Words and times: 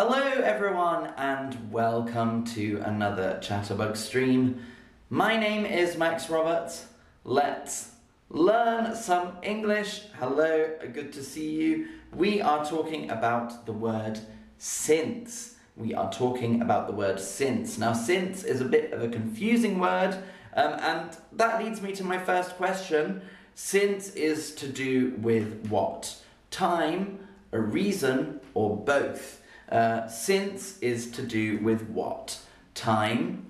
Hello, 0.00 0.22
everyone, 0.44 1.12
and 1.16 1.72
welcome 1.72 2.44
to 2.44 2.80
another 2.84 3.40
Chatterbug 3.42 3.96
stream. 3.96 4.64
My 5.10 5.36
name 5.36 5.66
is 5.66 5.96
Max 5.96 6.30
Roberts. 6.30 6.86
Let's 7.24 7.90
learn 8.30 8.94
some 8.94 9.38
English. 9.42 10.02
Hello, 10.16 10.70
good 10.92 11.12
to 11.14 11.24
see 11.24 11.50
you. 11.50 11.88
We 12.14 12.40
are 12.40 12.64
talking 12.64 13.10
about 13.10 13.66
the 13.66 13.72
word 13.72 14.20
since. 14.56 15.56
We 15.76 15.94
are 15.94 16.12
talking 16.12 16.62
about 16.62 16.86
the 16.86 16.92
word 16.92 17.18
since. 17.18 17.76
Now, 17.76 17.92
since 17.92 18.44
is 18.44 18.60
a 18.60 18.66
bit 18.66 18.92
of 18.92 19.02
a 19.02 19.08
confusing 19.08 19.80
word, 19.80 20.14
um, 20.54 20.74
and 20.74 21.16
that 21.32 21.60
leads 21.60 21.82
me 21.82 21.90
to 21.96 22.04
my 22.04 22.18
first 22.18 22.54
question. 22.54 23.22
Since 23.56 24.10
is 24.10 24.54
to 24.54 24.68
do 24.68 25.16
with 25.18 25.66
what? 25.70 26.22
Time, 26.52 27.18
a 27.50 27.58
reason, 27.58 28.40
or 28.54 28.76
both? 28.76 29.37
Uh, 29.70 30.08
since 30.08 30.78
is 30.78 31.10
to 31.10 31.22
do 31.22 31.58
with 31.58 31.88
what? 31.90 32.40
Time, 32.74 33.46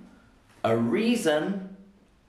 a 0.63 0.75
reason, 0.75 1.77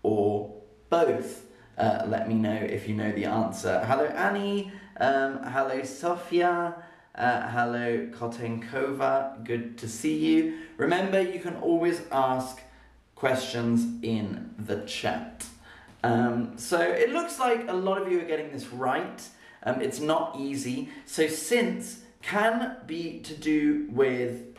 or 0.02 0.54
both? 0.88 1.46
Uh, 1.76 2.04
let 2.06 2.28
me 2.28 2.34
know 2.34 2.54
if 2.54 2.88
you 2.88 2.94
know 2.94 3.10
the 3.12 3.24
answer. 3.24 3.82
Hello, 3.86 4.04
Annie. 4.04 4.70
Um, 5.00 5.42
hello, 5.42 5.82
Sofia. 5.82 6.74
Uh, 7.14 7.48
hello, 7.48 8.06
Kotenkova. 8.12 9.42
Good 9.44 9.78
to 9.78 9.88
see 9.88 10.16
you. 10.16 10.58
Remember, 10.76 11.20
you 11.20 11.40
can 11.40 11.56
always 11.56 12.02
ask 12.12 12.60
questions 13.14 13.86
in 14.02 14.54
the 14.58 14.82
chat. 14.86 15.44
Um, 16.02 16.56
so 16.56 16.80
it 16.80 17.10
looks 17.10 17.38
like 17.38 17.68
a 17.68 17.72
lot 17.72 18.00
of 18.00 18.10
you 18.10 18.20
are 18.20 18.24
getting 18.24 18.52
this 18.52 18.68
right. 18.72 19.22
Um, 19.62 19.82
it's 19.82 20.00
not 20.00 20.36
easy. 20.38 20.88
So 21.04 21.26
since 21.26 22.02
can 22.22 22.76
be 22.86 23.20
to 23.20 23.34
do 23.34 23.88
with 23.90 24.56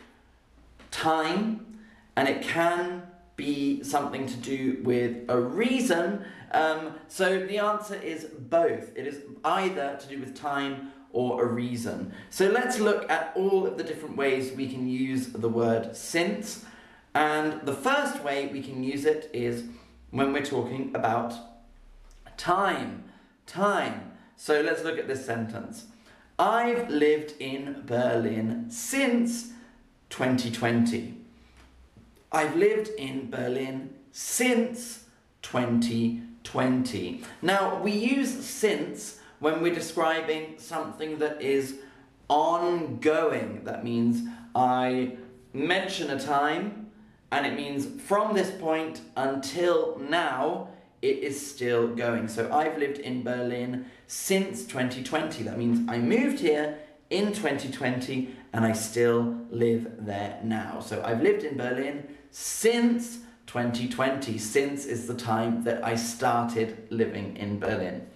time 0.90 1.78
and 2.16 2.28
it 2.28 2.42
can 2.42 3.04
be 3.36 3.84
something 3.84 4.28
to 4.28 4.38
do 4.38 4.80
with 4.84 5.30
a 5.30 5.40
reason. 5.40 6.24
Um, 6.52 6.94
so 7.08 7.46
the 7.46 7.58
answer 7.58 7.96
is 7.96 8.26
both. 8.26 8.96
It 8.96 9.08
is 9.08 9.22
either 9.44 9.98
to 10.00 10.08
do 10.08 10.20
with 10.20 10.36
time 10.36 10.92
or 11.14 11.44
a 11.44 11.48
reason. 11.48 12.14
So 12.30 12.50
let's 12.50 12.80
look 12.80 13.10
at 13.10 13.34
all 13.36 13.66
of 13.66 13.78
the 13.78 13.84
different 13.84 14.18
ways 14.18 14.52
we 14.52 14.68
can 14.68 14.88
use 14.88 15.28
the 15.28 15.50
word 15.50 15.96
since. 15.96 16.66
And 17.14 17.62
the 17.64 17.74
first 17.74 18.24
way 18.24 18.48
we 18.48 18.62
can 18.62 18.84
use 18.84 19.06
it 19.06 19.30
is 19.34 19.64
when 20.12 20.34
we're 20.34 20.46
talking 20.46 20.92
about 20.94 21.34
time. 22.38 23.06
Time. 23.46 24.12
So 24.36 24.62
let's 24.62 24.84
look 24.84 24.98
at 24.98 25.08
this 25.08 25.26
sentence. 25.26 25.88
I've 26.42 26.90
lived 26.90 27.36
in 27.40 27.84
Berlin 27.86 28.66
since 28.72 29.52
2020. 30.10 31.14
I've 32.32 32.56
lived 32.56 32.88
in 32.98 33.30
Berlin 33.30 33.94
since 34.12 35.06
2020. 35.44 37.22
Now, 37.44 37.80
we 37.84 37.92
use 37.92 38.44
since 38.44 39.20
when 39.38 39.62
we're 39.62 39.76
describing 39.76 40.56
something 40.58 41.20
that 41.20 41.44
is 41.44 41.76
ongoing. 42.28 43.64
That 43.66 43.84
means 43.84 44.28
I 44.56 45.18
mention 45.54 46.10
a 46.10 46.20
time 46.20 46.90
and 47.32 47.46
it 47.46 47.56
means 47.56 47.86
from 48.02 48.34
this 48.34 48.50
point 48.60 49.02
until 49.16 50.00
now 50.00 50.70
it 51.02 51.18
is 51.20 51.50
still 51.50 51.88
going. 51.88 52.28
So 52.28 52.52
I've 52.54 52.78
lived 52.78 53.00
in 53.00 53.24
Berlin 53.24 53.86
since 54.08 54.66
2020. 54.66 55.44
That 55.44 55.58
means 55.58 55.90
I 55.90 55.98
moved 55.98 56.40
here 56.40 56.78
in 57.10 57.34
2020 57.34 58.36
and 58.54 58.66
I 58.66 58.74
still 58.74 59.46
live 59.50 60.06
there 60.06 60.40
now. 60.44 60.80
So 60.80 61.02
I've 61.04 61.22
lived 61.22 61.44
in 61.44 61.58
Berlin 61.58 62.08
since 62.30 63.20
2020. 63.48 64.38
Since 64.38 64.86
is 64.86 65.08
the 65.08 65.16
time 65.16 65.64
that 65.64 65.84
I 65.84 65.96
started 65.96 66.88
living 66.90 67.36
in 67.38 67.60
Berlin. 67.60 68.08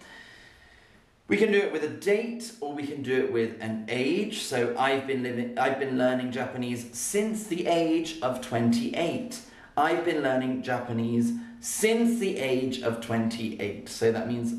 We 1.27 1.37
can 1.37 1.51
do 1.51 1.57
it 1.57 1.71
with 1.71 1.83
a 1.83 1.89
date 1.89 2.51
or 2.61 2.73
we 2.73 2.85
can 2.85 3.01
do 3.01 3.25
it 3.25 3.33
with 3.33 3.55
an 3.59 3.85
age. 3.89 4.43
So 4.43 4.75
I've 4.77 5.07
been 5.07 5.23
living 5.23 5.57
I've 5.57 5.79
been 5.79 5.97
learning 5.97 6.31
Japanese 6.31 6.87
since 6.95 7.47
the 7.47 7.65
age 7.65 8.19
of 8.21 8.41
28. 8.41 9.39
I've 9.75 10.05
been 10.05 10.21
learning 10.21 10.61
Japanese 10.61 11.33
since 11.65 12.19
the 12.19 12.37
age 12.37 12.83
of 12.83 13.01
28. 13.01 13.89
So 13.89 14.11
that 14.11 14.27
means 14.27 14.53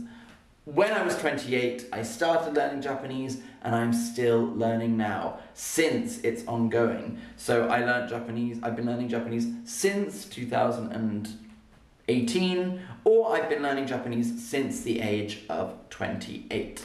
when 0.64 0.92
I 0.92 1.04
was 1.04 1.16
28, 1.18 1.86
I 1.92 2.02
started 2.02 2.54
learning 2.54 2.82
Japanese 2.82 3.42
and 3.62 3.76
I'm 3.76 3.92
still 3.92 4.40
learning 4.40 4.96
now 4.96 5.38
since 5.54 6.18
it's 6.24 6.44
ongoing. 6.48 7.20
So 7.36 7.68
I 7.68 7.84
learned 7.84 8.08
Japanese, 8.08 8.58
I've 8.60 8.74
been 8.74 8.86
learning 8.86 9.08
Japanese 9.08 9.46
since 9.64 10.24
2018 10.24 12.80
or 13.04 13.36
I've 13.36 13.48
been 13.48 13.62
learning 13.62 13.86
Japanese 13.86 14.44
since 14.44 14.80
the 14.80 15.00
age 15.00 15.44
of 15.48 15.76
28. 15.90 16.82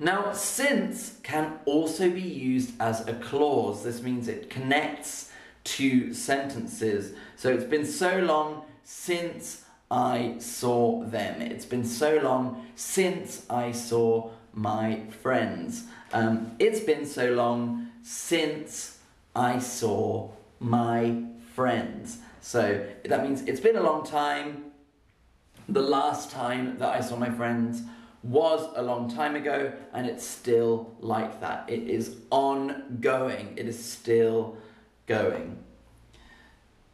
Now, 0.00 0.32
since 0.32 1.20
can 1.22 1.60
also 1.66 2.10
be 2.10 2.20
used 2.20 2.72
as 2.80 3.06
a 3.06 3.14
clause. 3.14 3.84
This 3.84 4.02
means 4.02 4.26
it 4.26 4.50
connects 4.50 5.29
two 5.64 6.14
sentences. 6.14 7.12
So 7.36 7.50
it's 7.50 7.64
been 7.64 7.86
so 7.86 8.18
long 8.18 8.64
since 8.84 9.64
I 9.90 10.36
saw 10.38 11.04
them. 11.04 11.42
It's 11.42 11.64
been 11.64 11.84
so 11.84 12.18
long 12.18 12.66
since 12.76 13.44
I 13.50 13.72
saw 13.72 14.30
my 14.52 15.02
friends. 15.22 15.84
Um, 16.12 16.52
it's 16.58 16.80
been 16.80 17.06
so 17.06 17.32
long 17.32 17.90
since 18.02 18.98
I 19.34 19.58
saw 19.58 20.30
my 20.58 21.24
friends. 21.54 22.18
So 22.40 22.84
that 23.04 23.22
means 23.22 23.42
it's 23.42 23.60
been 23.60 23.76
a 23.76 23.82
long 23.82 24.04
time. 24.04 24.72
The 25.68 25.82
last 25.82 26.30
time 26.30 26.78
that 26.78 26.88
I 26.88 27.00
saw 27.00 27.16
my 27.16 27.30
friends 27.30 27.82
was 28.22 28.68
a 28.76 28.82
long 28.82 29.08
time 29.08 29.34
ago, 29.34 29.72
and 29.92 30.06
it's 30.06 30.26
still 30.26 30.94
like 31.00 31.40
that. 31.40 31.64
It 31.68 31.88
is 31.88 32.16
ongoing, 32.30 33.54
it 33.56 33.66
is 33.66 33.82
still 33.82 34.56
going. 35.10 35.58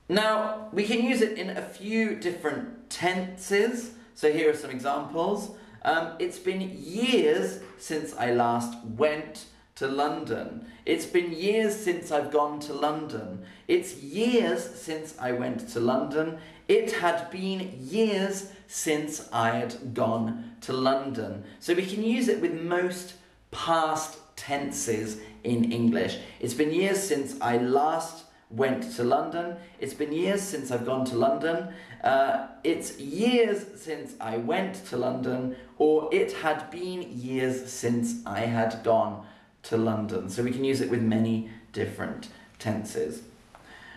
Now, 0.09 0.69
we 0.73 0.85
can 0.85 1.05
use 1.05 1.21
it 1.21 1.37
in 1.37 1.51
a 1.51 1.63
few 1.63 2.17
different 2.17 2.89
tenses. 2.89 3.93
So 4.15 4.33
here 4.33 4.51
are 4.51 4.57
some 4.57 4.71
examples. 4.71 5.51
Um, 5.83 6.15
it's 6.19 6.39
been 6.39 6.63
years 6.83 7.61
since 7.79 8.17
I 8.17 8.33
last 8.33 8.73
went 8.85 9.45
to 9.75 9.87
London. 9.87 10.67
It's 10.87 11.05
been 11.05 11.31
years 11.33 11.77
since 11.77 12.11
I've 12.11 12.31
gone 12.31 12.59
to 12.61 12.73
London. 12.73 13.45
It's 13.69 13.97
years 14.03 14.65
since 14.65 15.15
I 15.19 15.33
went 15.33 15.69
to 15.75 15.81
London. 15.81 16.39
It 16.69 16.93
had 16.93 17.31
been 17.31 17.77
years 17.79 18.51
since 18.67 19.29
I 19.31 19.51
had 19.51 19.93
gone 19.93 20.57
to 20.63 20.73
London. 20.73 21.45
So 21.61 21.75
we 21.75 21.85
can 21.85 22.03
use 22.03 22.29
it 22.29 22.41
with 22.41 22.55
most 22.55 23.15
past 23.51 24.19
tenses 24.37 25.21
in 25.45 25.73
English. 25.73 26.19
It's 26.41 26.55
been 26.55 26.73
years 26.73 27.03
since 27.03 27.41
I 27.41 27.59
last 27.59 28.25
went 28.51 28.93
to 28.95 29.03
London. 29.03 29.57
It's 29.81 29.95
been 29.95 30.13
years 30.13 30.41
since 30.41 30.71
I've 30.71 30.87
gone 30.87 31.05
to 31.07 31.17
London. 31.17 31.69
Uh, 32.05 32.47
it's 32.63 32.99
years 32.99 33.67
since 33.77 34.15
I 34.21 34.37
went 34.37 34.87
to 34.87 34.97
London, 34.97 35.57
or 35.79 36.09
it 36.13 36.33
had 36.33 36.71
been 36.71 37.11
years 37.11 37.71
since 37.71 38.25
I 38.25 38.41
had 38.41 38.85
gone 38.85 39.27
to 39.65 39.77
London. 39.77 40.29
So 40.29 40.43
we 40.43 40.53
can 40.53 40.65
use 40.65 40.81
it 40.81 40.91
with 40.91 41.03
many 41.03 41.51
different 41.73 42.29
tenses. 42.59 43.23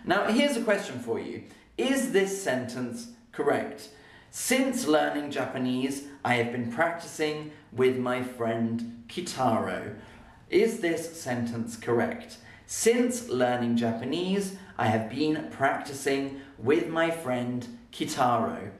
Now, 0.04 0.24
here's 0.26 0.56
a 0.56 0.62
question 0.62 0.98
for 0.98 1.20
you 1.20 1.44
Is 1.78 2.12
this 2.12 2.42
sentence 2.42 3.12
correct? 3.32 3.90
Since 4.32 4.86
learning 4.86 5.32
Japanese, 5.32 6.04
I 6.24 6.34
have 6.34 6.52
been 6.52 6.70
practicing 6.70 7.50
with 7.72 7.96
my 7.98 8.22
friend 8.22 9.04
Kitaro. 9.08 9.96
Is 10.50 10.80
this 10.80 11.20
sentence 11.20 11.76
correct? 11.76 12.38
Since 12.66 13.28
learning 13.28 13.76
Japanese, 13.76 14.56
I 14.76 14.86
have 14.86 15.08
been 15.08 15.46
practicing 15.48 16.40
with 16.58 16.88
my 16.88 17.12
friend 17.12 17.78
Kitaro. 17.92 18.70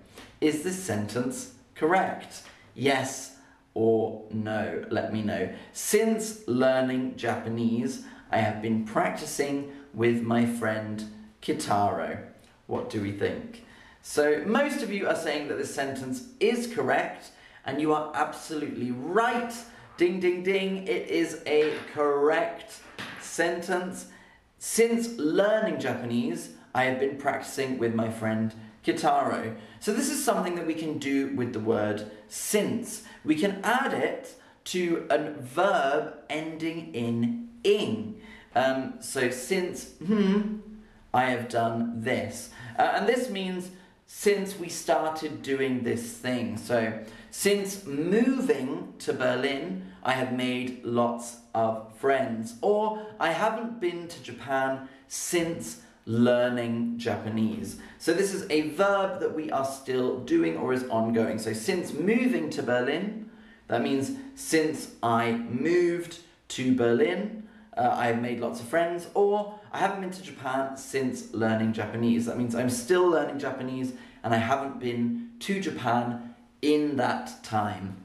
Is 0.40 0.64
this 0.64 0.82
sentence 0.82 1.54
correct? 1.76 2.42
Yes 2.74 3.36
or 3.72 4.26
no? 4.32 4.84
Let 4.90 5.12
me 5.12 5.22
know. 5.22 5.48
Since 5.72 6.48
learning 6.48 7.16
Japanese, 7.16 8.04
I 8.32 8.38
have 8.38 8.60
been 8.60 8.84
practicing 8.84 9.70
with 9.94 10.22
my 10.22 10.46
friend 10.46 11.04
Kitaro. 11.40 12.18
What 12.66 12.90
do 12.90 13.00
we 13.00 13.12
think? 13.12 13.64
So, 14.02 14.42
most 14.44 14.82
of 14.82 14.92
you 14.92 15.06
are 15.06 15.14
saying 15.14 15.46
that 15.48 15.58
this 15.58 15.72
sentence 15.72 16.24
is 16.40 16.66
correct, 16.66 17.30
and 17.64 17.80
you 17.80 17.92
are 17.92 18.10
absolutely 18.14 18.90
right. 18.90 19.52
Ding, 20.00 20.18
ding, 20.18 20.42
ding. 20.42 20.88
It 20.88 21.08
is 21.08 21.42
a 21.44 21.74
correct 21.92 22.80
sentence. 23.20 24.06
Since 24.58 25.18
learning 25.18 25.78
Japanese, 25.78 26.54
I 26.74 26.84
have 26.84 26.98
been 26.98 27.18
practicing 27.18 27.76
with 27.76 27.94
my 27.94 28.08
friend 28.08 28.54
Kitaro. 28.82 29.56
So 29.78 29.92
this 29.92 30.08
is 30.08 30.24
something 30.24 30.54
that 30.54 30.66
we 30.66 30.72
can 30.72 30.96
do 30.96 31.36
with 31.36 31.52
the 31.52 31.60
word 31.60 32.10
since. 32.28 33.02
We 33.26 33.34
can 33.34 33.60
add 33.62 33.92
it 33.92 34.40
to 34.72 35.06
a 35.10 35.32
verb 35.32 36.14
ending 36.30 36.94
in 36.94 37.50
ing. 37.62 38.22
Um, 38.54 38.94
so 39.00 39.28
since 39.28 39.98
hmm, 39.98 40.60
I 41.12 41.26
have 41.26 41.50
done 41.50 42.00
this. 42.00 42.48
Uh, 42.78 42.92
and 42.94 43.06
this 43.06 43.28
means 43.28 43.68
since 44.06 44.58
we 44.58 44.70
started 44.70 45.42
doing 45.42 45.82
this 45.82 46.10
thing. 46.10 46.56
So 46.56 47.00
since 47.30 47.84
moving 47.84 48.94
to 49.00 49.12
Berlin, 49.12 49.89
I 50.02 50.12
have 50.12 50.32
made 50.32 50.84
lots 50.84 51.38
of 51.54 51.94
friends. 51.96 52.54
Or 52.62 53.06
I 53.18 53.32
haven't 53.32 53.80
been 53.80 54.08
to 54.08 54.22
Japan 54.22 54.88
since 55.08 55.82
learning 56.06 56.98
Japanese. 56.98 57.76
So 57.98 58.12
this 58.12 58.32
is 58.32 58.46
a 58.50 58.70
verb 58.70 59.20
that 59.20 59.34
we 59.34 59.50
are 59.50 59.64
still 59.64 60.20
doing 60.20 60.56
or 60.56 60.72
is 60.72 60.84
ongoing. 60.88 61.38
So 61.38 61.52
since 61.52 61.92
moving 61.92 62.50
to 62.50 62.62
Berlin, 62.62 63.30
that 63.68 63.82
means 63.82 64.12
since 64.34 64.92
I 65.02 65.32
moved 65.32 66.18
to 66.48 66.74
Berlin, 66.74 67.48
uh, 67.76 67.90
I 67.92 68.06
have 68.06 68.20
made 68.20 68.40
lots 68.40 68.60
of 68.60 68.66
friends, 68.66 69.06
or 69.14 69.60
I 69.72 69.78
haven't 69.78 70.00
been 70.00 70.10
to 70.10 70.22
Japan 70.22 70.76
since 70.76 71.32
learning 71.32 71.72
Japanese. 71.72 72.26
That 72.26 72.36
means 72.36 72.54
I'm 72.54 72.70
still 72.70 73.08
learning 73.08 73.38
Japanese 73.38 73.92
and 74.22 74.34
I 74.34 74.38
haven't 74.38 74.80
been 74.80 75.30
to 75.40 75.60
Japan 75.60 76.34
in 76.60 76.96
that 76.96 77.42
time. 77.44 78.04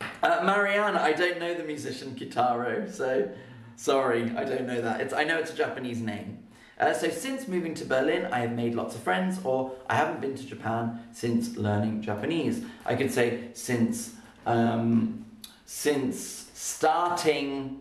Uh, 0.00 0.42
Marianne, 0.44 0.96
I 0.96 1.12
don't 1.12 1.38
know 1.38 1.54
the 1.54 1.64
musician 1.64 2.14
Kitaro, 2.14 2.90
so 2.92 3.30
sorry, 3.76 4.24
I 4.36 4.44
don't 4.44 4.66
know 4.66 4.80
that. 4.80 5.00
It's 5.00 5.12
I 5.12 5.24
know 5.24 5.38
it's 5.38 5.52
a 5.52 5.56
Japanese 5.56 6.00
name. 6.00 6.38
Uh, 6.78 6.92
so 6.92 7.08
since 7.08 7.48
moving 7.48 7.74
to 7.74 7.84
Berlin, 7.86 8.26
I 8.30 8.40
have 8.40 8.52
made 8.52 8.74
lots 8.74 8.94
of 8.94 9.02
friends, 9.02 9.40
or 9.44 9.72
I 9.88 9.94
haven't 9.94 10.20
been 10.20 10.34
to 10.34 10.44
Japan 10.44 11.00
since 11.12 11.56
learning 11.56 12.02
Japanese. 12.02 12.62
I 12.84 12.94
could 12.94 13.10
say 13.10 13.48
since 13.54 14.14
um, 14.44 15.24
since 15.64 16.50
starting 16.52 17.80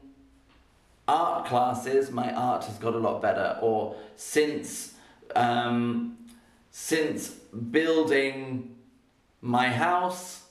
art 1.08 1.46
classes, 1.48 2.10
my 2.12 2.34
art 2.34 2.66
has 2.66 2.78
got 2.78 2.96
a 2.96 3.00
lot 3.00 3.22
better, 3.22 3.58
or 3.62 3.96
since 4.16 4.94
um, 5.36 6.18
since 6.72 7.30
building 7.30 8.76
my 9.42 9.70
house, 9.70 10.44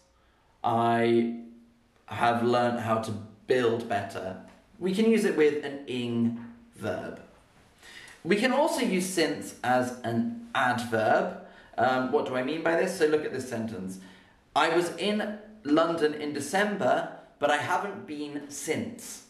I 0.62 1.43
have 2.06 2.42
learned 2.42 2.80
how 2.80 2.98
to 2.98 3.12
build 3.46 3.88
better. 3.88 4.36
We 4.78 4.94
can 4.94 5.10
use 5.10 5.24
it 5.24 5.36
with 5.36 5.64
an 5.64 5.86
ing 5.86 6.44
verb. 6.76 7.20
We 8.22 8.36
can 8.36 8.52
also 8.52 8.80
use 8.80 9.06
since 9.06 9.56
as 9.62 10.00
an 10.02 10.48
adverb. 10.54 11.38
Um, 11.76 12.12
what 12.12 12.26
do 12.26 12.36
I 12.36 12.42
mean 12.42 12.62
by 12.62 12.76
this? 12.76 12.98
So 12.98 13.06
look 13.06 13.24
at 13.24 13.32
this 13.32 13.48
sentence. 13.48 13.98
I 14.56 14.74
was 14.74 14.94
in 14.96 15.38
London 15.64 16.14
in 16.14 16.32
December, 16.32 17.16
but 17.38 17.50
I 17.50 17.58
haven't 17.58 18.06
been 18.06 18.48
since. 18.48 19.24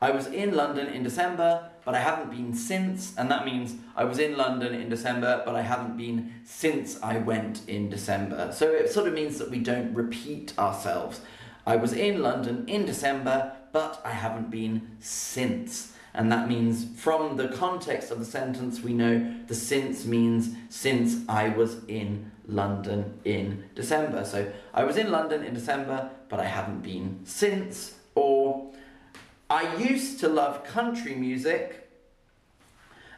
I 0.00 0.10
was 0.10 0.26
in 0.26 0.54
London 0.54 0.88
in 0.88 1.04
December, 1.04 1.70
but 1.84 1.94
I 1.94 2.00
haven't 2.00 2.30
been 2.30 2.54
since, 2.54 3.16
and 3.16 3.30
that 3.30 3.44
means 3.44 3.76
I 3.96 4.02
was 4.02 4.18
in 4.18 4.36
London 4.36 4.74
in 4.74 4.88
December, 4.88 5.42
but 5.44 5.54
I 5.54 5.62
haven't 5.62 5.96
been 5.96 6.34
since 6.44 7.00
I 7.02 7.18
went 7.18 7.68
in 7.68 7.88
December. 7.88 8.50
So 8.52 8.70
it 8.70 8.90
sort 8.90 9.06
of 9.06 9.14
means 9.14 9.38
that 9.38 9.50
we 9.50 9.58
don't 9.58 9.94
repeat 9.94 10.58
ourselves. 10.58 11.20
I 11.66 11.76
was 11.76 11.92
in 11.92 12.22
London 12.22 12.64
in 12.68 12.84
December, 12.86 13.52
but 13.72 14.00
I 14.04 14.10
haven't 14.10 14.50
been 14.50 14.96
since. 15.00 15.92
And 16.14 16.30
that 16.30 16.48
means 16.48 16.86
from 17.00 17.36
the 17.36 17.48
context 17.48 18.10
of 18.10 18.18
the 18.18 18.24
sentence, 18.24 18.80
we 18.80 18.92
know 18.92 19.34
the 19.46 19.54
since 19.54 20.04
means 20.04 20.50
since 20.68 21.26
I 21.28 21.48
was 21.48 21.84
in 21.88 22.30
London 22.46 23.18
in 23.24 23.64
December. 23.74 24.24
So 24.24 24.52
I 24.74 24.84
was 24.84 24.96
in 24.96 25.10
London 25.10 25.42
in 25.42 25.54
December, 25.54 26.10
but 26.28 26.38
I 26.40 26.44
haven't 26.44 26.82
been 26.82 27.20
since. 27.24 27.94
Or 28.14 28.72
I 29.48 29.76
used 29.76 30.20
to 30.20 30.28
love 30.28 30.64
country 30.64 31.14
music 31.14 31.88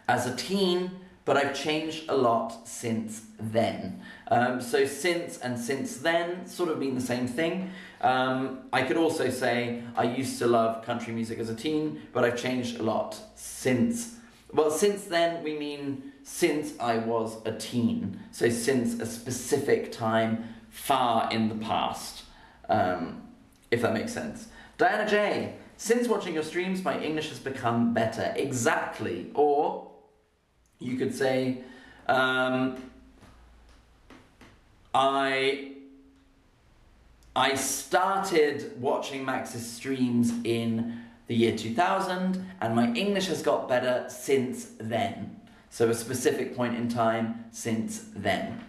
as 0.07 0.27
a 0.27 0.37
teen, 0.37 0.91
but 1.25 1.37
I've 1.37 1.55
changed 1.55 2.05
a 2.09 2.17
lot 2.17 2.67
since 2.69 3.23
then. 3.39 4.03
Um, 4.29 4.61
so 4.61 4.87
since 4.87 5.39
and 5.39 5.59
since 5.59 5.97
then 5.99 6.47
sort 6.47 6.69
of 6.69 6.79
mean 6.79 6.95
the 6.95 7.01
same 7.01 7.27
thing. 7.27 7.71
Um, 8.01 8.61
I 8.73 8.83
could 8.83 8.97
also 8.97 9.31
say 9.31 9.83
I 9.97 10.05
used 10.05 10.39
to 10.41 10.47
love 10.47 10.85
country 10.85 11.13
music 11.15 11.39
as 11.39 11.49
a 11.49 11.55
teen, 11.55 12.03
but 12.13 12.25
I've 12.25 12.37
changed 12.37 12.79
a 12.79 12.83
lot 12.83 13.19
since. 13.35 14.17
Well, 14.53 14.71
since 14.71 15.05
then 15.05 15.43
we 15.43 15.59
mean 15.59 16.13
since 16.23 16.79
I 16.79 16.99
was 16.99 17.39
a 17.45 17.53
teen. 17.53 18.21
So 18.31 18.51
since 18.51 19.01
a 19.01 19.07
specific 19.07 19.93
time 19.93 20.55
far 20.71 21.31
in 21.31 21.49
the 21.49 21.55
past, 21.57 22.25
um, 22.69 23.23
if 23.71 23.81
that 23.83 23.95
makes 23.95 24.13
sense. 24.13 24.49
Diana 24.77 25.09
J. 25.09 25.55
Since 25.77 26.07
watching 26.07 26.35
your 26.35 26.45
streams, 26.45 26.85
my 26.85 27.01
English 27.01 27.31
has 27.31 27.39
become 27.41 27.95
better. 27.95 28.33
Exactly. 28.37 29.31
Or 29.35 29.91
you 30.85 30.97
could 30.97 31.15
say, 31.15 31.59
um, 32.07 32.77
I 34.95 35.73
I 37.37 37.57
started 37.57 38.81
watching 38.81 39.25
Max's 39.25 39.69
streams 39.69 40.33
in 40.45 41.01
the 41.27 41.35
year 41.35 41.57
2000, 41.57 42.47
and 42.61 42.77
my 42.77 42.93
English 42.93 43.27
has 43.27 43.43
got 43.43 43.69
better 43.69 44.05
since 44.09 44.67
then. 44.79 45.41
So, 45.71 45.91
a 45.91 45.95
specific 45.95 46.55
point 46.55 46.77
in 46.77 46.89
time 46.89 47.47
since 47.51 48.05
then. 48.15 48.65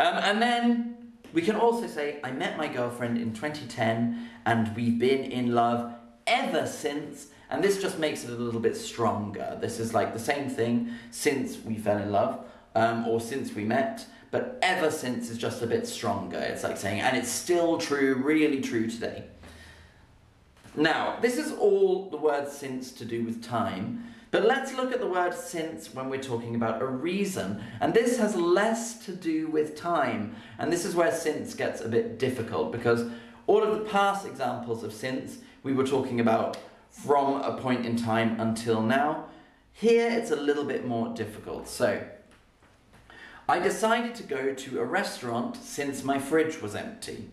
Um, 0.00 0.16
and 0.16 0.42
then 0.42 1.12
we 1.32 1.42
can 1.42 1.54
also 1.54 1.86
say, 1.86 2.18
I 2.24 2.32
met 2.32 2.56
my 2.56 2.66
girlfriend 2.66 3.18
in 3.18 3.34
2010, 3.34 4.28
and 4.46 4.74
we've 4.74 4.98
been 4.98 5.30
in 5.30 5.54
love 5.54 5.94
ever 6.26 6.66
since. 6.66 7.28
And 7.50 7.62
this 7.62 7.80
just 7.80 7.98
makes 7.98 8.24
it 8.24 8.30
a 8.30 8.34
little 8.34 8.60
bit 8.60 8.76
stronger. 8.76 9.58
This 9.60 9.80
is 9.80 9.92
like 9.92 10.12
the 10.12 10.20
same 10.20 10.48
thing 10.48 10.94
since 11.10 11.58
we 11.58 11.76
fell 11.76 11.98
in 11.98 12.12
love, 12.12 12.44
um, 12.74 13.06
or 13.08 13.20
since 13.20 13.52
we 13.54 13.64
met 13.64 14.06
but 14.30 14.58
ever 14.62 14.90
since 14.90 15.28
is 15.30 15.38
just 15.38 15.62
a 15.62 15.66
bit 15.66 15.86
stronger. 15.86 16.38
It's 16.38 16.62
like 16.62 16.76
saying, 16.76 17.00
and 17.00 17.16
it's 17.16 17.30
still 17.30 17.78
true, 17.78 18.14
really 18.14 18.60
true 18.60 18.88
today. 18.88 19.24
Now, 20.76 21.18
this 21.20 21.36
is 21.36 21.52
all 21.52 22.08
the 22.10 22.16
word 22.16 22.48
since 22.48 22.92
to 22.92 23.04
do 23.04 23.24
with 23.24 23.42
time, 23.42 24.04
but 24.30 24.44
let's 24.44 24.72
look 24.74 24.92
at 24.92 25.00
the 25.00 25.08
word 25.08 25.34
since 25.34 25.92
when 25.92 26.08
we're 26.08 26.22
talking 26.22 26.54
about 26.54 26.80
a 26.80 26.86
reason. 26.86 27.60
And 27.80 27.92
this 27.92 28.18
has 28.18 28.36
less 28.36 29.04
to 29.06 29.12
do 29.12 29.48
with 29.48 29.74
time. 29.74 30.36
And 30.60 30.72
this 30.72 30.84
is 30.84 30.94
where 30.94 31.10
since 31.10 31.54
gets 31.54 31.80
a 31.80 31.88
bit 31.88 32.20
difficult 32.20 32.70
because 32.70 33.10
all 33.48 33.64
of 33.64 33.76
the 33.76 33.84
past 33.90 34.26
examples 34.26 34.84
of 34.84 34.92
since 34.92 35.38
we 35.64 35.72
were 35.72 35.86
talking 35.86 36.20
about 36.20 36.56
from 36.90 37.40
a 37.42 37.56
point 37.56 37.86
in 37.86 37.96
time 37.96 38.38
until 38.40 38.82
now. 38.82 39.26
Here 39.72 40.10
it's 40.10 40.30
a 40.30 40.36
little 40.36 40.64
bit 40.64 40.86
more 40.86 41.14
difficult. 41.14 41.68
So, 41.68 42.02
I 43.48 43.58
decided 43.58 44.14
to 44.16 44.22
go 44.22 44.54
to 44.54 44.80
a 44.80 44.84
restaurant 44.84 45.56
since 45.56 46.04
my 46.04 46.18
fridge 46.18 46.60
was 46.60 46.74
empty. 46.74 47.30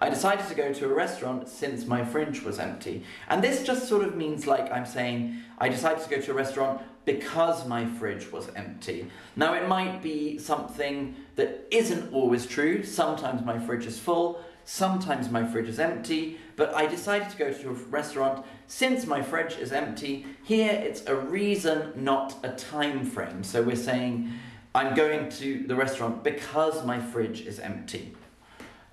I 0.00 0.08
decided 0.08 0.46
to 0.46 0.54
go 0.54 0.72
to 0.72 0.84
a 0.84 0.94
restaurant 0.94 1.48
since 1.48 1.84
my 1.84 2.04
fridge 2.04 2.42
was 2.42 2.60
empty. 2.60 3.02
And 3.28 3.42
this 3.42 3.64
just 3.64 3.88
sort 3.88 4.04
of 4.04 4.14
means 4.14 4.46
like 4.46 4.70
I'm 4.70 4.86
saying, 4.86 5.42
I 5.58 5.68
decided 5.68 6.04
to 6.04 6.08
go 6.08 6.20
to 6.20 6.30
a 6.30 6.34
restaurant 6.34 6.80
because 7.04 7.66
my 7.66 7.84
fridge 7.84 8.30
was 8.30 8.48
empty. 8.54 9.10
Now, 9.34 9.54
it 9.54 9.66
might 9.66 10.02
be 10.02 10.38
something 10.38 11.16
that 11.34 11.66
isn't 11.70 12.12
always 12.12 12.46
true. 12.46 12.84
Sometimes 12.84 13.44
my 13.44 13.58
fridge 13.58 13.86
is 13.86 13.98
full, 13.98 14.40
sometimes 14.68 15.30
my 15.30 15.42
fridge 15.46 15.66
is 15.66 15.78
empty, 15.78 16.38
but 16.54 16.74
I 16.74 16.84
decided 16.84 17.30
to 17.30 17.38
go 17.38 17.50
to 17.50 17.70
a 17.70 17.72
restaurant 17.72 18.44
since 18.66 19.06
my 19.06 19.22
fridge 19.22 19.56
is 19.56 19.72
empty. 19.72 20.26
Here, 20.44 20.72
it's 20.72 21.06
a 21.06 21.16
reason, 21.16 21.92
not 21.96 22.36
a 22.42 22.50
time 22.50 23.06
frame. 23.06 23.42
So 23.44 23.62
we're 23.62 23.76
saying, 23.76 24.30
I'm 24.74 24.94
going 24.94 25.30
to 25.30 25.66
the 25.66 25.74
restaurant 25.74 26.22
because 26.22 26.84
my 26.84 27.00
fridge 27.00 27.40
is 27.40 27.58
empty. 27.58 28.14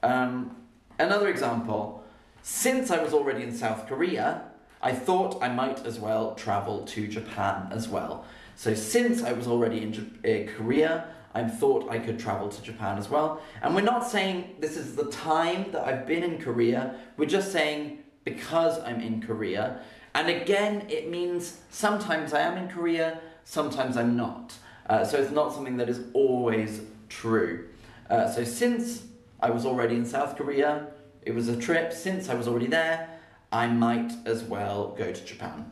Um, 0.01 0.55
another 0.97 1.27
example, 1.27 2.05
since 2.41 2.89
I 2.89 3.03
was 3.03 3.13
already 3.13 3.43
in 3.43 3.53
South 3.53 3.85
Korea, 3.85 4.43
I 4.81 4.93
thought 4.93 5.43
I 5.43 5.49
might 5.49 5.85
as 5.85 5.99
well 5.99 6.35
travel 6.35 6.85
to 6.85 7.05
Japan 7.05 7.67
as 7.71 7.89
well. 7.89 8.23
So 8.55 8.73
since 8.75 9.23
I 9.23 9.33
was 9.33 9.45
already 9.45 9.81
in 9.81 9.91
uh, 10.23 10.49
Korea, 10.55 11.09
I 11.35 11.43
thought 11.43 11.89
I 11.89 11.99
could 11.99 12.17
travel 12.17 12.47
to 12.47 12.61
Japan 12.61 12.97
as 12.97 13.09
well. 13.09 13.41
And 13.61 13.75
we're 13.75 13.81
not 13.81 14.07
saying 14.07 14.55
this 14.59 14.77
is 14.77 14.95
the 14.95 15.11
time 15.11 15.69
that 15.73 15.85
I've 15.85 16.07
been 16.07 16.23
in 16.23 16.37
Korea, 16.37 16.95
we're 17.17 17.25
just 17.25 17.51
saying 17.51 17.99
because 18.23 18.79
I'm 18.79 19.01
in 19.01 19.21
Korea. 19.21 19.81
And 20.15 20.29
again, 20.29 20.85
it 20.89 21.11
means 21.11 21.59
sometimes 21.69 22.33
I 22.33 22.39
am 22.39 22.57
in 22.57 22.69
Korea, 22.69 23.19
sometimes 23.43 23.97
I'm 23.97 24.15
not. 24.15 24.53
Uh, 24.89 25.03
so 25.03 25.17
it's 25.17 25.31
not 25.31 25.53
something 25.53 25.75
that 25.75 25.89
is 25.89 26.05
always 26.13 26.81
true. 27.09 27.67
Uh, 28.09 28.31
so 28.31 28.45
since 28.45 29.03
I 29.41 29.49
was 29.49 29.65
already 29.65 29.95
in 29.95 30.05
South 30.05 30.37
Korea, 30.37 30.87
it 31.21 31.35
was 31.35 31.49
a 31.49 31.57
trip. 31.57 31.91
Since 31.91 32.29
I 32.29 32.35
was 32.35 32.47
already 32.47 32.67
there, 32.67 33.09
I 33.51 33.67
might 33.67 34.13
as 34.25 34.43
well 34.43 34.95
go 34.97 35.11
to 35.11 35.25
Japan. 35.25 35.69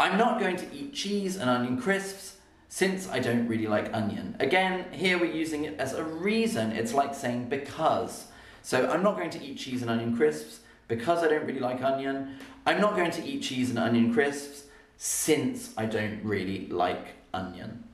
I'm 0.00 0.18
not 0.18 0.40
going 0.40 0.56
to 0.56 0.74
eat 0.74 0.92
cheese 0.92 1.36
and 1.36 1.48
onion 1.48 1.80
crisps 1.80 2.35
since 2.68 3.08
I 3.08 3.18
don't 3.18 3.46
really 3.46 3.66
like 3.66 3.92
onion. 3.94 4.36
Again, 4.40 4.86
here 4.92 5.18
we're 5.18 5.32
using 5.32 5.64
it 5.64 5.78
as 5.78 5.94
a 5.94 6.04
reason. 6.04 6.72
It's 6.72 6.92
like 6.92 7.14
saying 7.14 7.48
because. 7.48 8.26
So 8.62 8.90
I'm 8.90 9.02
not 9.02 9.16
going 9.16 9.30
to 9.30 9.42
eat 9.42 9.58
cheese 9.58 9.82
and 9.82 9.90
onion 9.90 10.16
crisps 10.16 10.60
because 10.88 11.22
I 11.22 11.28
don't 11.28 11.46
really 11.46 11.60
like 11.60 11.82
onion. 11.82 12.38
I'm 12.64 12.80
not 12.80 12.96
going 12.96 13.12
to 13.12 13.24
eat 13.24 13.42
cheese 13.42 13.70
and 13.70 13.78
onion 13.78 14.12
crisps 14.12 14.64
since 14.96 15.72
I 15.76 15.86
don't 15.86 16.20
really 16.24 16.66
like 16.68 17.08
onion. 17.32 17.84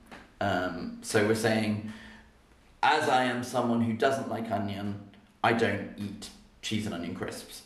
Um, 0.41 0.99
so 1.03 1.27
we're 1.27 1.35
saying, 1.35 1.93
as 2.83 3.09
I 3.09 3.25
am 3.25 3.45
someone 3.45 3.83
who 3.83 3.93
doesn't 3.93 4.29
like 4.29 4.51
onion, 4.51 5.01
I 5.45 5.53
don't 5.53 5.91
eat 5.97 6.31
cheese 6.63 6.87
and 6.87 6.95
onion 6.95 7.15
crisps. 7.15 7.63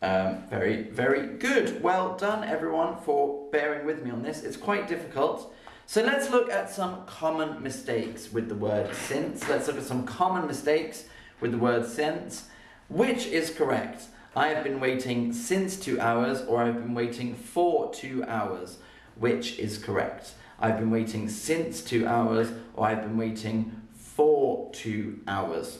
Um, 0.00 0.44
very, 0.48 0.82
very 0.82 1.38
good. 1.38 1.82
Well 1.82 2.16
done, 2.16 2.44
everyone, 2.44 2.96
for 2.98 3.50
bearing 3.50 3.84
with 3.84 4.04
me 4.04 4.10
on 4.10 4.22
this. 4.22 4.44
It's 4.44 4.56
quite 4.56 4.86
difficult. 4.86 5.52
So 5.88 6.04
let's 6.04 6.28
look 6.28 6.52
at 6.52 6.68
some 6.68 7.06
common 7.06 7.62
mistakes 7.62 8.30
with 8.30 8.50
the 8.50 8.54
word 8.54 8.94
since. 8.94 9.48
Let's 9.48 9.68
look 9.68 9.78
at 9.78 9.84
some 9.84 10.04
common 10.04 10.46
mistakes 10.46 11.06
with 11.40 11.52
the 11.52 11.56
word 11.56 11.86
since. 11.86 12.46
Which 12.90 13.24
is 13.24 13.48
correct? 13.48 14.02
I 14.36 14.48
have 14.48 14.62
been 14.62 14.80
waiting 14.80 15.32
since 15.32 15.76
two 15.76 15.98
hours, 15.98 16.42
or 16.42 16.62
I've 16.62 16.74
been 16.74 16.92
waiting 16.92 17.34
for 17.34 17.90
two 17.90 18.22
hours. 18.24 18.76
Which 19.14 19.58
is 19.58 19.78
correct? 19.78 20.32
I've 20.60 20.78
been 20.78 20.90
waiting 20.90 21.26
since 21.30 21.80
two 21.80 22.06
hours, 22.06 22.52
or 22.74 22.86
I've 22.86 23.00
been 23.00 23.16
waiting 23.16 23.80
for 23.94 24.70
two 24.72 25.20
hours. 25.26 25.78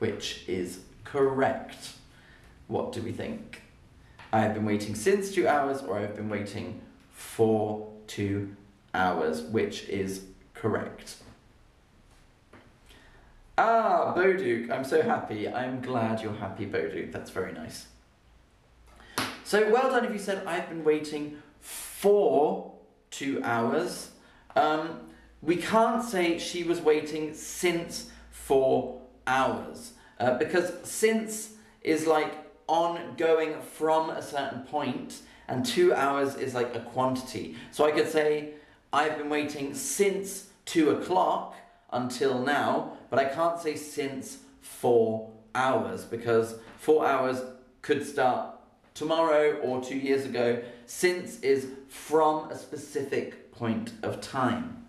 Which 0.00 0.48
is 0.48 0.80
correct? 1.04 1.92
What 2.66 2.90
do 2.90 3.00
we 3.02 3.12
think? 3.12 3.62
I 4.32 4.40
have 4.40 4.54
been 4.54 4.64
waiting 4.64 4.96
since 4.96 5.32
two 5.32 5.46
hours, 5.46 5.80
or 5.80 5.96
I've 5.96 6.16
been 6.16 6.28
waiting 6.28 6.80
for 7.12 7.88
two 8.08 8.56
hours, 8.94 9.42
which 9.42 9.88
is 9.88 10.22
correct. 10.54 11.16
Ah, 13.56 14.14
Boduk, 14.16 14.70
I'm 14.70 14.84
so 14.84 15.02
happy. 15.02 15.48
I'm 15.48 15.80
glad 15.80 16.22
you're 16.22 16.32
happy, 16.34 16.66
Boduk. 16.66 17.12
That's 17.12 17.30
very 17.30 17.52
nice. 17.52 17.86
So 19.44 19.70
well 19.70 19.90
done 19.90 20.04
if 20.04 20.12
you 20.12 20.18
said 20.18 20.44
I've 20.46 20.68
been 20.68 20.84
waiting 20.84 21.36
for 21.60 22.72
two 23.10 23.40
hours. 23.44 24.10
Um, 24.56 25.00
we 25.42 25.56
can't 25.56 26.02
say 26.02 26.38
she 26.38 26.64
was 26.64 26.80
waiting 26.80 27.34
since 27.34 28.10
four 28.30 29.02
hours 29.26 29.92
uh, 30.18 30.38
because 30.38 30.72
since 30.82 31.50
is 31.82 32.06
like 32.06 32.32
ongoing 32.66 33.60
from 33.60 34.10
a 34.10 34.22
certain 34.22 34.60
point 34.62 35.20
and 35.48 35.64
two 35.64 35.92
hours 35.92 36.36
is 36.36 36.54
like 36.54 36.74
a 36.74 36.80
quantity. 36.80 37.56
So 37.70 37.84
I 37.84 37.92
could 37.92 38.08
say 38.08 38.54
I've 38.94 39.18
been 39.18 39.28
waiting 39.28 39.74
since 39.74 40.50
two 40.66 40.90
o'clock 40.90 41.56
until 41.92 42.38
now, 42.38 42.92
but 43.10 43.18
I 43.18 43.24
can't 43.24 43.58
say 43.58 43.74
since 43.74 44.38
four 44.60 45.32
hours 45.52 46.04
because 46.04 46.54
four 46.78 47.04
hours 47.04 47.42
could 47.82 48.06
start 48.06 48.54
tomorrow 48.94 49.54
or 49.54 49.82
two 49.82 49.96
years 49.96 50.24
ago. 50.24 50.62
Since 50.86 51.40
is 51.40 51.66
from 51.88 52.52
a 52.52 52.56
specific 52.56 53.50
point 53.50 53.94
of 54.04 54.20
time. 54.20 54.84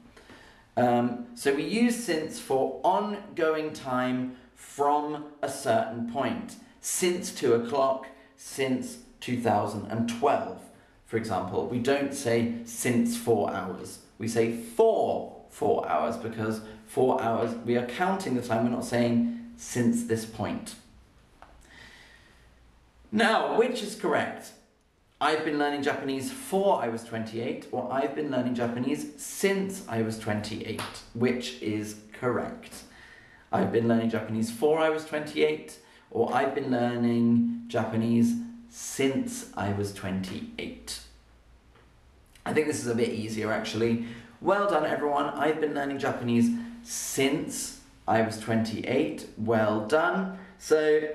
Um, 0.77 1.25
so 1.33 1.55
we 1.55 1.63
use 1.63 1.95
since 1.95 2.39
for 2.39 2.79
ongoing 2.83 3.73
time 3.73 4.35
from 4.53 5.31
a 5.41 5.49
certain 5.49 6.11
point. 6.11 6.57
Since 6.79 7.33
two 7.33 7.55
o'clock, 7.55 8.05
since 8.37 8.97
2012, 9.21 10.64
for 11.15 11.19
example. 11.19 11.65
We 11.67 11.79
don't 11.79 12.13
say 12.13 12.55
since 12.65 13.15
four 13.15 13.49
hours. 13.49 13.99
We 14.17 14.27
say 14.27 14.51
for 14.51 15.45
four 15.49 15.87
hours 15.87 16.17
because 16.17 16.59
four 16.87 17.23
hours, 17.23 17.55
we 17.65 17.77
are 17.77 17.85
counting 17.85 18.35
the 18.35 18.41
time, 18.41 18.65
we're 18.65 18.71
not 18.71 18.83
saying 18.83 19.53
since 19.55 20.07
this 20.07 20.25
point. 20.25 20.75
Now, 23.13 23.57
which 23.57 23.81
is 23.81 23.95
correct? 23.95 24.51
I've 25.21 25.45
been 25.45 25.57
learning 25.57 25.83
Japanese 25.83 26.33
for 26.33 26.81
I 26.81 26.89
was 26.89 27.05
28, 27.05 27.67
or 27.71 27.89
I've 27.89 28.13
been 28.13 28.29
learning 28.29 28.55
Japanese 28.55 29.13
since 29.15 29.87
I 29.87 30.01
was 30.01 30.19
28, 30.19 30.81
which 31.13 31.61
is 31.61 31.95
correct. 32.11 32.83
I've 33.53 33.71
been 33.71 33.87
learning 33.87 34.09
Japanese 34.09 34.51
for 34.51 34.79
I 34.79 34.89
was 34.89 35.05
28, 35.05 35.79
or 36.11 36.35
I've 36.35 36.53
been 36.53 36.71
learning 36.71 37.63
Japanese 37.67 38.33
since 38.67 39.51
I 39.55 39.71
was 39.71 39.93
28. 39.93 41.04
I 42.45 42.53
think 42.53 42.67
this 42.67 42.79
is 42.79 42.87
a 42.87 42.95
bit 42.95 43.09
easier 43.09 43.51
actually. 43.51 44.05
Well 44.39 44.69
done 44.69 44.85
everyone, 44.85 45.29
I've 45.29 45.59
been 45.59 45.73
learning 45.73 45.97
Japanese 45.97 46.49
since 46.83 47.81
I 48.07 48.21
was 48.21 48.39
28. 48.39 49.27
Well 49.37 49.87
done. 49.87 50.37
So 50.59 51.09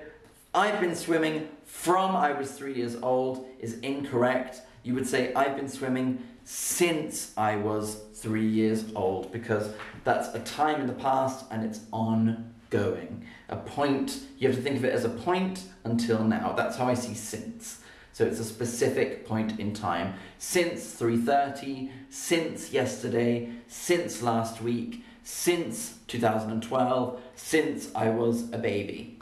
I've 0.53 0.81
been 0.81 0.97
swimming 0.97 1.49
from 1.65 2.17
I 2.17 2.33
was 2.33 2.51
three 2.51 2.75
years 2.75 2.97
old 2.97 3.47
is 3.61 3.79
incorrect. 3.79 4.63
You 4.83 4.95
would 4.95 5.07
say 5.07 5.33
I've 5.35 5.55
been 5.55 5.69
swimming 5.69 6.27
since 6.45 7.33
I 7.37 7.55
was 7.55 8.01
three 8.15 8.49
years 8.49 8.85
old 8.97 9.31
because 9.31 9.71
that's 10.03 10.35
a 10.35 10.41
time 10.41 10.81
in 10.81 10.89
the 10.89 10.93
past 10.95 11.45
and 11.53 11.65
it's 11.65 11.81
ongoing. 11.93 13.25
A 13.51 13.57
point, 13.57 14.21
you 14.39 14.49
have 14.49 14.57
to 14.57 14.63
think 14.63 14.77
of 14.79 14.85
it 14.85 14.93
as 14.93 15.05
a 15.05 15.11
point 15.11 15.63
until 15.85 16.25
now. 16.25 16.53
That's 16.53 16.77
how 16.77 16.87
I 16.87 16.95
see 16.95 17.15
since. 17.15 17.81
So 18.13 18.25
it's 18.25 18.41
a 18.41 18.45
specific 18.45 19.27
point 19.27 19.59
in 19.59 19.73
time. 19.73 20.15
Since 20.39 21.01
3.30, 21.01 21.91
since 22.11 22.73
yesterday, 22.73 23.51
since 23.69 24.23
last 24.23 24.61
week, 24.61 25.05
since 25.23 25.99
2012, 26.09 27.21
since 27.37 27.95
I 27.95 28.09
was 28.11 28.53
a 28.53 28.59
baby. 28.59 29.19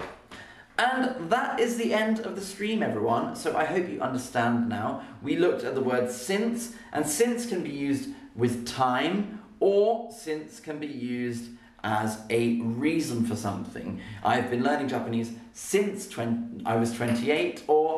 And 0.79 1.29
that 1.31 1.59
is 1.59 1.77
the 1.77 1.93
end 1.93 2.21
of 2.21 2.37
the 2.37 2.41
stream, 2.41 2.83
everyone. 2.85 3.35
So 3.35 3.57
I 3.57 3.65
hope 3.65 3.89
you 3.89 4.01
understand 4.01 4.69
now. 4.69 5.03
We 5.23 5.37
looked 5.37 5.65
at 5.65 5.75
the 5.75 5.81
word 5.81 6.11
since, 6.11 6.73
and 6.93 7.07
since 7.07 7.47
can 7.47 7.65
be 7.65 7.71
used 7.71 8.11
with 8.37 8.67
time, 8.67 9.43
or 9.59 10.13
since 10.13 10.61
can 10.61 10.79
be 10.79 10.87
used 10.87 11.51
as 11.83 12.21
a 12.31 12.61
reason 12.61 13.25
for 13.25 13.35
something. 13.35 14.01
I've 14.23 14.51
been 14.51 14.63
learning 14.63 14.89
Japanese 14.89 15.33
since 15.53 16.09
20, 16.09 16.65
I 16.65 16.77
was 16.77 16.93
28, 16.93 17.65
or 17.67 17.98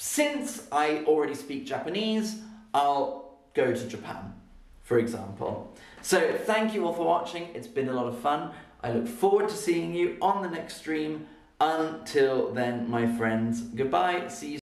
since 0.00 0.66
I 0.72 1.04
already 1.04 1.34
speak 1.34 1.66
Japanese, 1.66 2.40
I'll 2.72 3.36
go 3.52 3.74
to 3.74 3.86
Japan, 3.86 4.32
for 4.82 4.98
example. 4.98 5.76
So 6.00 6.38
thank 6.46 6.72
you 6.72 6.86
all 6.86 6.94
for 6.94 7.04
watching. 7.04 7.50
It's 7.54 7.66
been 7.66 7.90
a 7.90 7.92
lot 7.92 8.06
of 8.06 8.18
fun. 8.18 8.52
I 8.82 8.92
look 8.92 9.06
forward 9.06 9.50
to 9.50 9.54
seeing 9.54 9.92
you 9.94 10.16
on 10.22 10.42
the 10.42 10.48
next 10.48 10.78
stream. 10.78 11.26
Until 11.60 12.50
then, 12.50 12.88
my 12.88 13.14
friends, 13.18 13.60
goodbye. 13.60 14.28
See 14.28 14.52
you 14.52 14.60